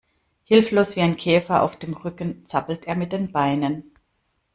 [0.45, 3.91] Hilflos wie ein Käfer auf dem Rücken zappelt er mit den Beinen.